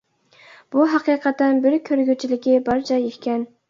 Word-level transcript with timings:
بۇ 0.75 0.85
ھەقىقەتەن 0.93 1.63
بىر 1.69 1.79
كۆرگۈچىلىكى 1.93 2.61
بار 2.69 2.87
جاي 2.93 3.11
ئىكەن. 3.15 3.51